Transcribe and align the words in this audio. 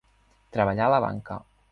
Treballà 0.55 0.87
a 0.89 0.93
la 0.95 1.01
banca. 1.05 1.37